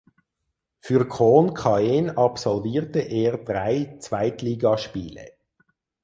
[0.79, 5.33] Für Khon Kaen absolvierte er drei Zweitligaspiele.